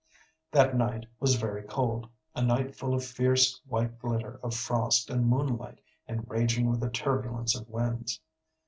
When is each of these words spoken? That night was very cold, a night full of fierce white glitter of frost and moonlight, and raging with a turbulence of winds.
That 0.51 0.75
night 0.75 1.05
was 1.19 1.35
very 1.35 1.61
cold, 1.61 2.09
a 2.33 2.41
night 2.41 2.75
full 2.75 2.95
of 2.95 3.05
fierce 3.05 3.61
white 3.67 3.99
glitter 3.99 4.39
of 4.41 4.55
frost 4.55 5.11
and 5.11 5.27
moonlight, 5.29 5.79
and 6.07 6.27
raging 6.27 6.71
with 6.71 6.81
a 6.83 6.89
turbulence 6.89 7.55
of 7.55 7.69
winds. 7.69 8.19